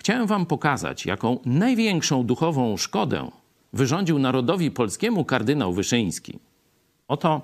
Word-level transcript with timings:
Chciałem 0.00 0.26
wam 0.26 0.46
pokazać, 0.46 1.06
jaką 1.06 1.38
największą 1.44 2.26
duchową 2.26 2.76
szkodę 2.76 3.30
wyrządził 3.72 4.18
narodowi 4.18 4.70
polskiemu 4.70 5.24
kardynał 5.24 5.72
Wyszyński. 5.72 6.38
Oto 7.08 7.42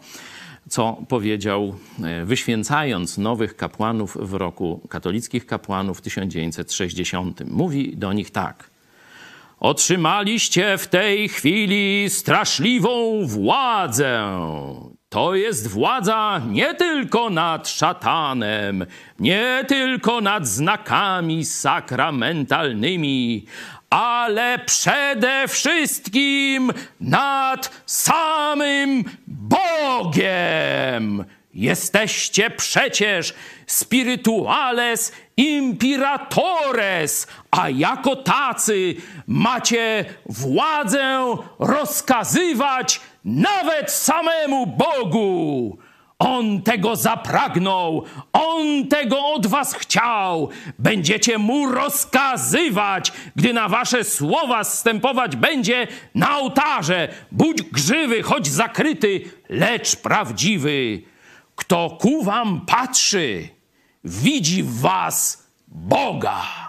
co 0.68 0.96
powiedział, 1.08 1.74
e, 2.02 2.24
wyświęcając 2.24 3.18
nowych 3.18 3.56
kapłanów 3.56 4.16
w 4.20 4.34
roku 4.34 4.80
katolickich 4.88 5.46
kapłanów 5.46 5.98
w 5.98 6.00
1960. 6.00 7.40
Mówi 7.50 7.96
do 7.96 8.12
nich 8.12 8.30
tak. 8.30 8.70
Otrzymaliście 9.60 10.78
w 10.78 10.86
tej 10.86 11.28
chwili 11.28 12.10
straszliwą 12.10 13.26
władzę. 13.26 14.40
To 15.08 15.34
jest 15.34 15.68
władza 15.68 16.40
nie 16.48 16.74
tylko 16.74 17.30
nad 17.30 17.68
szatanem, 17.68 18.86
nie 19.18 19.64
tylko 19.68 20.20
nad 20.20 20.48
znakami 20.48 21.44
sakramentalnymi, 21.44 23.46
ale 23.90 24.58
przede 24.58 25.48
wszystkim 25.48 26.72
nad 27.00 27.82
samym 27.86 29.04
Bogiem. 29.26 31.24
Jesteście 31.54 32.50
przecież 32.50 33.34
spirituales 33.66 35.12
imperatores, 35.36 37.26
a 37.50 37.70
jako 37.70 38.16
tacy 38.16 38.94
macie 39.26 40.04
władzę 40.26 41.36
rozkazywać 41.58 43.00
nawet 43.26 43.90
samemu 43.90 44.66
Bogu. 44.66 45.78
On 46.18 46.62
tego 46.62 46.96
zapragnął, 46.96 48.04
on 48.32 48.88
tego 48.88 49.26
od 49.26 49.46
was 49.46 49.74
chciał. 49.74 50.48
Będziecie 50.78 51.38
mu 51.38 51.72
rozkazywać, 51.72 53.12
gdy 53.36 53.52
na 53.52 53.68
wasze 53.68 54.04
słowa 54.04 54.64
stępować 54.64 55.36
będzie 55.36 55.86
na 56.14 56.38
ołtarze. 56.38 57.08
Budź 57.32 57.62
grzywy, 57.62 58.22
choć 58.22 58.48
zakryty, 58.48 59.20
lecz 59.48 59.96
prawdziwy. 59.96 61.02
Kto 61.56 61.96
ku 62.00 62.24
wam 62.24 62.60
patrzy, 62.66 63.48
widzi 64.04 64.62
w 64.62 64.80
was 64.80 65.46
Boga. 65.68 66.65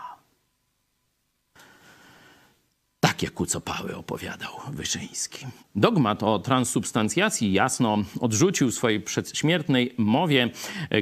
Takie 3.18 3.30
kucopały 3.30 3.96
opowiadał 3.96 4.52
Wyszyński. 4.72 5.46
Dogmat 5.76 6.24
o 6.24 6.40
transsubstancjacji 6.40 7.54
jasno 7.54 7.98
odrzucił 8.20 8.72
w 8.72 8.74
swojej 8.74 9.02
przedśmiertnej 9.02 9.94
mowie 9.98 10.50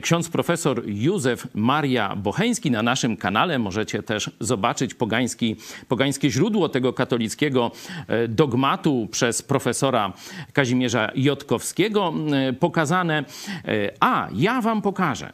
ksiądz 0.01 0.29
profesor 0.29 0.83
Józef 0.85 1.47
Maria 1.53 2.15
Bocheński. 2.15 2.71
Na 2.71 2.83
naszym 2.83 3.17
kanale 3.17 3.59
możecie 3.59 4.03
też 4.03 4.31
zobaczyć 4.39 4.93
pogański, 4.93 5.55
pogańskie 5.87 6.29
źródło 6.29 6.69
tego 6.69 6.93
katolickiego 6.93 7.71
e, 8.07 8.27
dogmatu 8.27 9.07
przez 9.11 9.41
profesora 9.41 10.13
Kazimierza 10.53 11.11
Jotkowskiego 11.15 12.13
e, 12.31 12.53
pokazane. 12.53 13.23
E, 13.65 13.91
a 13.99 14.29
ja 14.33 14.61
wam 14.61 14.81
pokażę, 14.81 15.33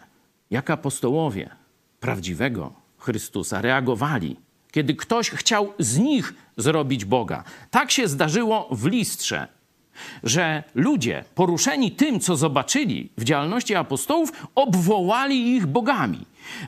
jak 0.51 0.69
apostołowie 0.69 1.49
prawdziwego 1.99 2.73
Chrystusa 2.97 3.61
reagowali 3.61 4.35
kiedy 4.71 4.95
ktoś 4.95 5.29
chciał 5.29 5.73
z 5.79 5.97
nich 5.97 6.33
zrobić 6.57 7.05
Boga. 7.05 7.43
Tak 7.71 7.91
się 7.91 8.07
zdarzyło 8.07 8.67
w 8.71 8.85
listrze, 8.85 9.47
że 10.23 10.63
ludzie 10.75 11.23
poruszeni 11.35 11.91
tym, 11.91 12.19
co 12.19 12.35
zobaczyli 12.35 13.09
w 13.17 13.23
działalności 13.23 13.75
apostołów, 13.75 14.31
obwołali 14.55 15.55
ich 15.55 15.65
bogami. 15.65 16.25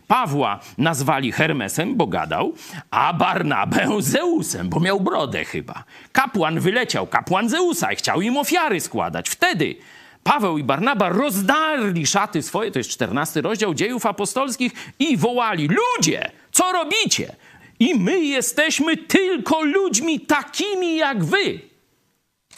Pawła 0.08 0.60
nazwali 0.78 1.32
Hermesem, 1.32 1.96
bo 1.96 2.08
gadał, 2.08 2.54
a 2.92 3.14
Barnabę 3.14 3.88
Zeusem, 4.00 4.70
bo 4.70 4.80
miał 4.80 5.00
brodę 5.00 5.46
chyba. 5.46 5.84
Kapłan 6.12 6.60
wyleciał, 6.60 7.08
kapłan 7.08 7.50
Zeusa 7.50 7.92
i 7.92 7.96
chciał 7.96 8.22
im 8.22 8.38
ofiary 8.38 8.80
składać. 8.80 9.30
Wtedy 9.30 9.76
Paweł 10.24 10.58
i 10.58 10.64
Barnaba 10.64 11.10
rozdarli 11.10 12.08
szaty 12.08 12.42
swoje, 12.42 12.72
to 12.72 12.80
jest 12.80 12.90
14 12.90 13.42
rozdział 13.42 13.74
dziejów 13.74 14.06
apostolskich 14.06 14.72
i 15.00 15.18
wołali, 15.18 15.68
ludzie, 15.68 16.32
co 16.52 16.72
robicie? 16.72 17.36
I 17.84 17.96
my 17.96 18.20
jesteśmy 18.20 18.98
tylko 18.98 19.64
ludźmi 19.64 20.20
takimi 20.20 20.96
jak 20.96 21.26
wy. 21.26 21.60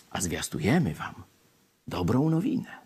A 0.10 0.22
zwiastujemy 0.22 0.94
wam 0.94 1.24
dobrą 1.88 2.30
nowinę 2.30 2.78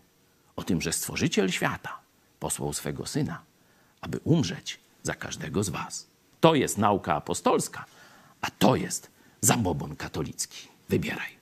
o 0.56 0.62
tym, 0.62 0.80
że 0.80 0.92
Stworzyciel 0.92 1.50
świata 1.50 2.00
posłał 2.38 2.72
swego 2.72 3.06
Syna, 3.06 3.42
aby 4.00 4.20
umrzeć 4.24 4.80
za 5.02 5.14
każdego 5.14 5.64
z 5.64 5.68
was. 5.68 6.06
To 6.40 6.54
jest 6.54 6.78
nauka 6.78 7.14
apostolska, 7.14 7.84
a 8.40 8.50
to 8.50 8.76
jest 8.76 9.10
zabobon 9.40 9.96
katolicki. 9.96 10.68
Wybieraj. 10.88 11.39